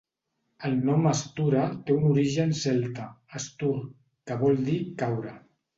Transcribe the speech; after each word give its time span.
El 0.69 0.77
nom 0.89 1.05
Stura 1.19 1.67
té 1.89 1.97
un 1.97 2.09
origen 2.13 2.57
celta: 2.63 3.07
"stur", 3.47 3.73
que 4.31 4.43
vol 4.45 4.63
dir 4.71 4.81
"caure". 5.05 5.39